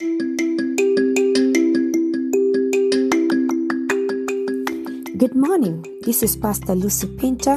[0.00, 0.14] Good
[5.34, 5.84] morning.
[6.02, 7.56] This is Pastor Lucy Pinter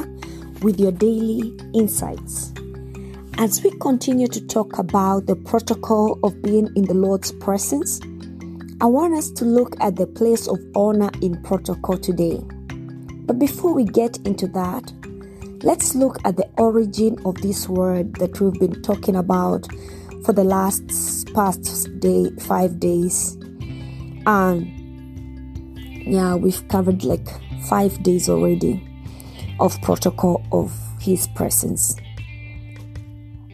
[0.60, 2.52] with your daily insights.
[3.38, 8.00] As we continue to talk about the protocol of being in the Lord's presence,
[8.80, 12.40] I want us to look at the place of honor in protocol today.
[13.24, 14.92] But before we get into that,
[15.62, 19.68] let's look at the origin of this word that we've been talking about
[20.24, 23.36] for the last past day 5 days.
[24.26, 24.66] And
[26.06, 27.28] yeah, we've covered like
[27.66, 28.86] 5 days already
[29.60, 31.96] of protocol of his presence.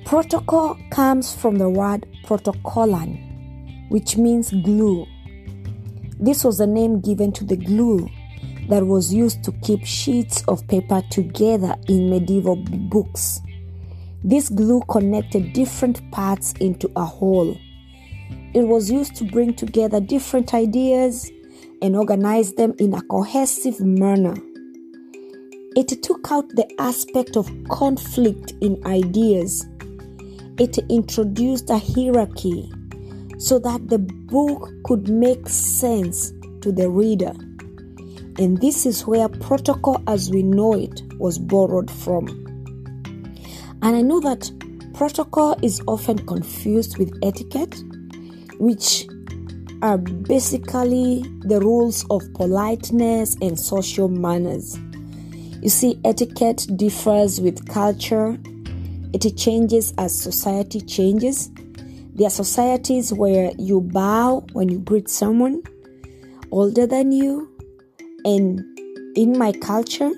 [0.05, 5.06] Protocol comes from the word protokollon, which means glue.
[6.19, 8.09] This was a name given to the glue
[8.69, 13.41] that was used to keep sheets of paper together in medieval books.
[14.24, 17.56] This glue connected different parts into a whole.
[18.52, 21.30] It was used to bring together different ideas
[21.80, 24.34] and organize them in a cohesive manner.
[25.77, 29.69] It took out the aspect of conflict in ideas.
[30.58, 32.72] It introduced a hierarchy
[33.38, 36.32] so that the book could make sense
[36.62, 37.32] to the reader.
[38.41, 42.47] And this is where protocol as we know it was borrowed from.
[43.83, 44.51] And I know that
[44.95, 47.77] protocol is often confused with etiquette,
[48.59, 49.07] which
[49.83, 54.79] are basically the rules of politeness and social manners.
[55.62, 58.37] You see, etiquette differs with culture,
[59.12, 61.51] it changes as society changes.
[62.15, 65.62] There are societies where you bow when you greet someone
[66.51, 67.49] older than you,
[68.25, 68.61] and
[69.17, 70.11] in my culture,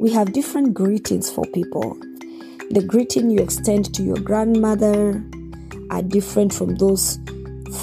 [0.00, 1.98] we have different greetings for people.
[2.70, 5.22] The greeting you extend to your grandmother
[5.90, 7.18] are different from those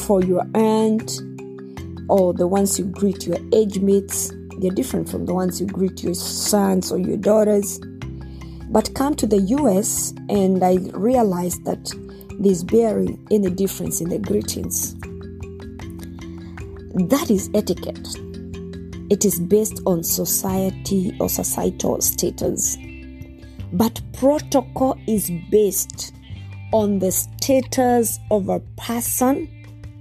[0.05, 1.21] for your aunt
[2.09, 4.33] or the ones you greet your age mates.
[4.57, 7.79] They're different from the ones you greet your sons or your daughters.
[8.69, 11.93] But come to the US and I realized that
[12.39, 14.95] there's barely any difference in the greetings.
[17.09, 18.07] That is etiquette.
[19.11, 22.77] It is based on society or societal status.
[23.73, 26.13] But protocol is based
[26.73, 29.47] on the status of a person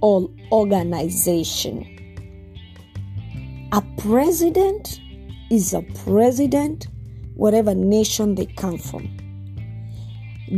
[0.01, 1.87] or organization.
[3.71, 4.99] A president
[5.49, 6.87] is a president
[7.35, 9.07] whatever nation they come from.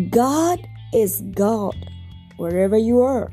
[0.09, 1.75] God is God
[2.37, 3.31] wherever you are.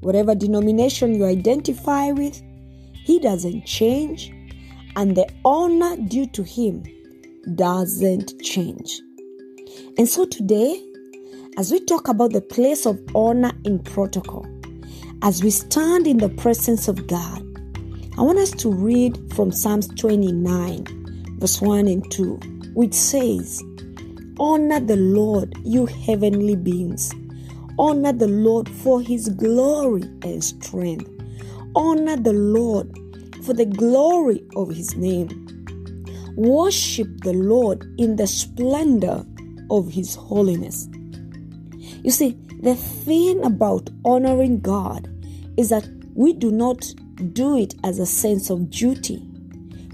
[0.00, 2.42] Whatever denomination you identify with,
[2.92, 4.32] He doesn't change,
[4.96, 6.82] and the honor due to Him
[7.54, 9.00] doesn't change.
[9.98, 10.82] And so today,
[11.56, 14.46] as we talk about the place of honor in protocol,
[15.22, 17.42] as we stand in the presence of God,
[18.18, 22.36] I want us to read from Psalms 29, verse 1 and 2,
[22.74, 23.62] which says,
[24.38, 27.14] Honor the Lord, you heavenly beings.
[27.78, 31.10] Honor the Lord for his glory and strength.
[31.74, 32.90] Honor the Lord
[33.44, 35.28] for the glory of his name.
[36.36, 39.24] Worship the Lord in the splendor
[39.70, 40.88] of his holiness.
[42.02, 45.08] You see, the thing about honoring God
[45.56, 46.92] is that we do not
[47.32, 49.22] do it as a sense of duty.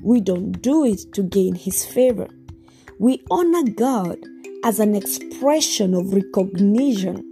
[0.03, 2.29] We don't do it to gain His favor.
[2.99, 4.19] We honor God
[4.65, 7.23] as an expression of recognition,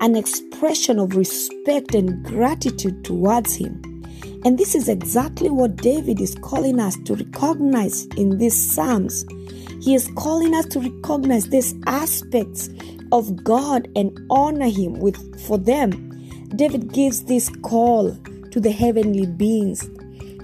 [0.00, 3.82] an expression of respect and gratitude towards Him.
[4.44, 9.24] And this is exactly what David is calling us to recognize in these Psalms.
[9.80, 12.68] He is calling us to recognize these aspects
[13.12, 15.90] of God and honor Him with for them.
[16.54, 18.16] David gives this call
[18.50, 19.88] to the heavenly beings.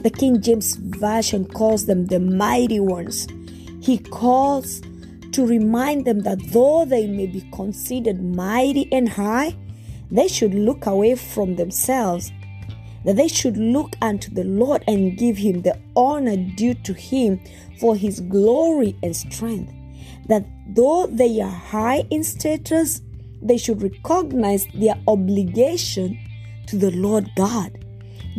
[0.02, 3.26] The King James Version calls them the mighty ones.
[3.80, 4.80] He calls
[5.32, 9.56] to remind them that though they may be considered mighty and high,
[10.10, 12.30] they should look away from themselves,
[13.04, 17.40] that they should look unto the Lord and give him the honor due to him
[17.80, 19.72] for his glory and strength.
[20.28, 23.00] That though they are high in status,
[23.42, 26.18] they should recognize their obligation
[26.68, 27.84] to the Lord God.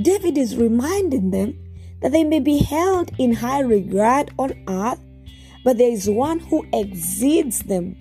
[0.01, 1.59] David is reminding them
[2.01, 4.99] that they may be held in high regard on earth,
[5.63, 7.95] but there is one who exceeds them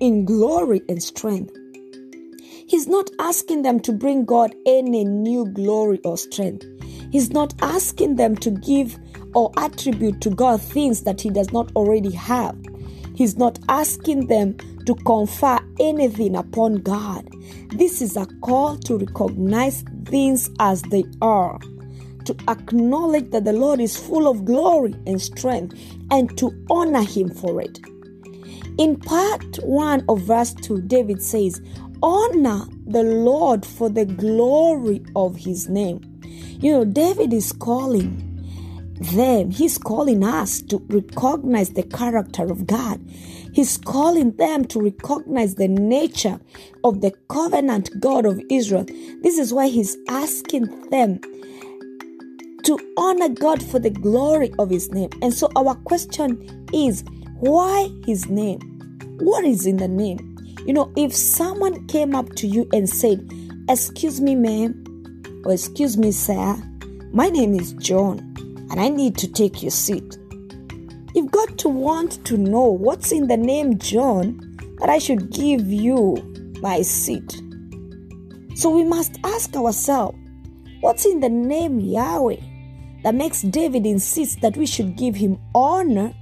[0.00, 1.56] in glory and strength.
[2.66, 6.66] He's not asking them to bring God any new glory or strength.
[7.12, 8.98] He's not asking them to give
[9.34, 12.56] or attribute to God things that He does not already have.
[13.14, 14.56] He's not asking them
[14.86, 17.28] to confer anything upon God.
[17.68, 21.58] This is a call to recognize things as they are,
[22.24, 25.78] to acknowledge that the Lord is full of glory and strength,
[26.10, 27.78] and to honor Him for it.
[28.76, 31.60] In part 1 of verse 2, David says,
[32.04, 36.02] Honor the Lord for the glory of His name.
[36.60, 38.30] You know, David is calling
[39.00, 43.00] them, he's calling us to recognize the character of God.
[43.54, 46.38] He's calling them to recognize the nature
[46.84, 48.84] of the covenant God of Israel.
[49.22, 51.20] This is why he's asking them
[52.64, 55.08] to honor God for the glory of his name.
[55.22, 57.02] And so our question is
[57.36, 58.60] why his name?
[59.20, 60.33] What is in the name?
[60.66, 63.30] You know, if someone came up to you and said,
[63.68, 66.56] Excuse me, ma'am, or excuse me, sir,
[67.12, 68.18] my name is John,
[68.70, 70.16] and I need to take your seat.
[71.14, 74.40] You've got to want to know what's in the name John
[74.80, 76.16] that I should give you
[76.60, 77.42] my seat.
[78.54, 80.18] So we must ask ourselves,
[80.80, 82.40] what's in the name Yahweh
[83.02, 86.14] that makes David insist that we should give him honor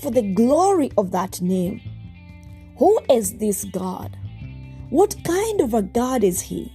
[0.00, 1.80] for the glory of that name?
[2.80, 4.16] Who is this God?
[4.88, 6.72] What kind of a God is he?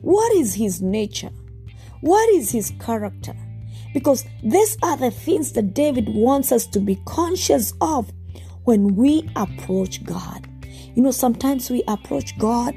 [0.00, 1.30] What is his nature?
[2.00, 3.36] What is his character?
[3.94, 8.10] Because these are the things that David wants us to be conscious of
[8.64, 10.48] when we approach God.
[10.96, 12.74] You know, sometimes we approach God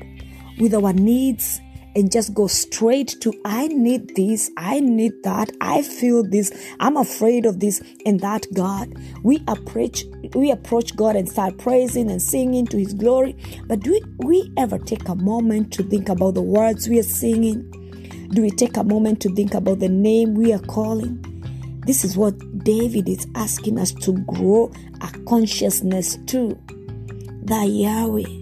[0.60, 1.60] with our needs
[1.96, 6.96] and just go straight to I need this, I need that, I feel this, I'm
[6.96, 8.94] afraid of this and that God.
[9.24, 10.06] We approach
[10.36, 13.36] we approach God and start praising and singing to his glory.
[13.68, 17.70] But do we, ever take a moment to think about the words we are singing?
[18.34, 21.20] Do we take a moment to think about the name we are calling?
[21.86, 26.58] This is what David is asking us to grow a consciousness to.
[27.44, 28.42] That Yahweh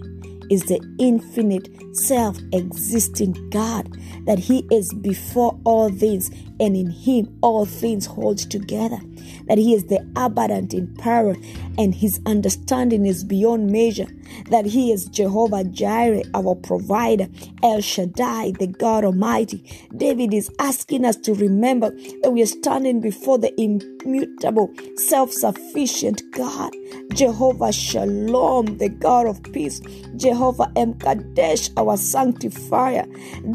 [0.50, 3.90] is the infinite, self existing God,
[4.26, 6.30] that He is before all things,
[6.60, 8.98] and in Him all things hold together,
[9.46, 11.34] that He is the abundant in power,
[11.78, 14.06] and His understanding is beyond measure,
[14.50, 17.26] that He is Jehovah Jireh, our provider,
[17.62, 19.64] El Shaddai, the God Almighty.
[19.96, 21.90] David is asking us to remember
[22.22, 26.72] that we are standing before the immutable, self sufficient God,
[27.14, 29.80] Jehovah Shalom, the God of peace,
[30.16, 33.06] Jehovah M'Kaddesh, our sanctifier.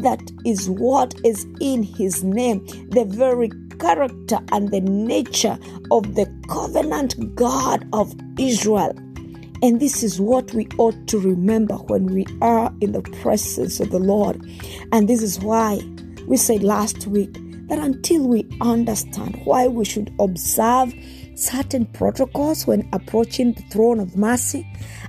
[0.02, 5.58] That is what is in His name, the very character and the nature
[5.90, 8.94] of the covenant God of Israel.
[9.62, 13.90] And this is what we ought to remember when we are in the presence of
[13.90, 14.40] the Lord.
[14.92, 15.80] And this is why
[16.26, 17.32] we said last week
[17.68, 20.94] that until we understand why we should observe
[21.34, 24.66] certain protocols when approaching the throne of mercy,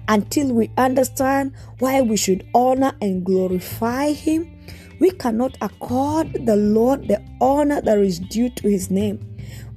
[0.07, 4.56] until we understand why we should honor and glorify Him,
[4.99, 9.19] we cannot accord the Lord the honor that is due to His name.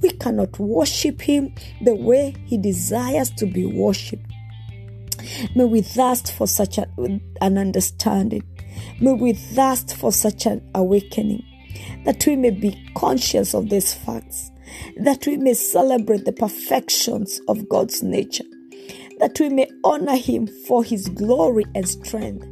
[0.01, 4.31] We cannot worship Him the way He desires to be worshipped.
[5.55, 6.87] May we thirst for such a,
[7.41, 8.43] an understanding.
[9.01, 11.45] May we thirst for such an awakening
[12.05, 14.51] that we may be conscious of these facts,
[14.97, 18.45] that we may celebrate the perfections of God's nature,
[19.19, 22.47] that we may honor Him for His glory and strength,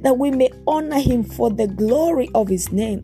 [0.00, 3.02] that we may honor Him for the glory of His name,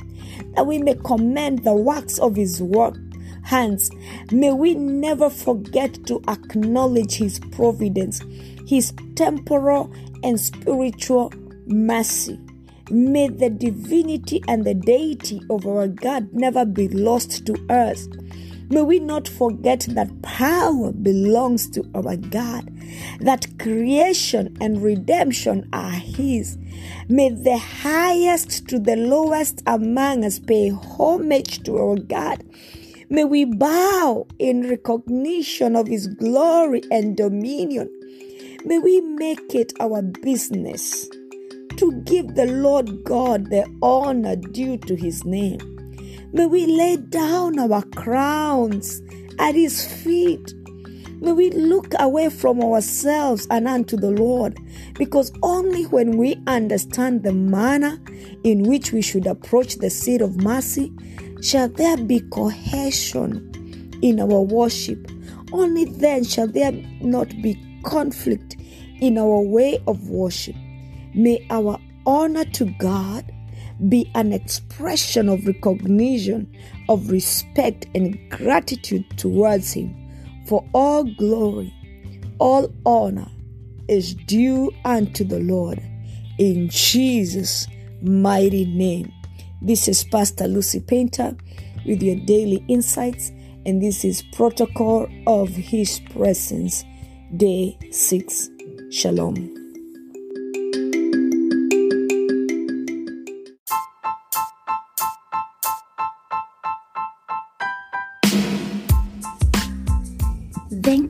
[0.54, 2.96] that we may commend the works of His work
[3.42, 3.90] hands.
[4.30, 8.20] May we never forget to acknowledge His providence,
[8.66, 9.92] His temporal
[10.22, 11.32] and spiritual
[11.66, 12.38] mercy.
[12.90, 18.08] May the divinity and the deity of our God never be lost to us.
[18.70, 22.72] May we not forget that power belongs to our God,
[23.18, 26.56] that creation and redemption are His.
[27.08, 32.44] May the highest to the lowest among us pay homage to our God.
[33.08, 37.90] May we bow in recognition of His glory and dominion.
[38.64, 41.08] May we make it our business
[41.76, 45.69] to give the Lord God the honor due to His name.
[46.32, 49.02] May we lay down our crowns
[49.38, 50.54] at His feet.
[51.20, 54.58] May we look away from ourselves and unto the Lord,
[54.94, 57.98] because only when we understand the manner
[58.44, 60.92] in which we should approach the seat of mercy
[61.42, 65.10] shall there be cohesion in our worship.
[65.52, 68.56] Only then shall there not be conflict
[69.00, 70.54] in our way of worship.
[71.14, 73.30] May our honor to God
[73.88, 76.52] be an expression of recognition,
[76.88, 79.96] of respect, and gratitude towards Him.
[80.46, 81.72] For all glory,
[82.38, 83.28] all honor
[83.88, 85.82] is due unto the Lord.
[86.38, 87.66] In Jesus'
[88.02, 89.12] mighty name.
[89.62, 91.36] This is Pastor Lucy Painter
[91.86, 93.30] with your daily insights,
[93.66, 96.84] and this is Protocol of His Presence,
[97.36, 98.48] Day 6.
[98.90, 99.59] Shalom.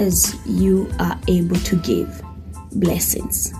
[0.00, 2.22] as you are able to give.
[2.72, 3.52] Blessings.